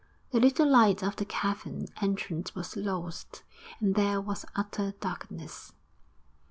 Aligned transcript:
The 0.31 0.39
little 0.39 0.67
light 0.67 1.03
of 1.03 1.17
the 1.17 1.25
cavern 1.25 1.85
entrance 2.01 2.55
was 2.55 2.75
lost, 2.75 3.43
and 3.79 3.93
there 3.93 4.19
was 4.19 4.47
utter 4.55 4.95
darkness. 4.99 5.73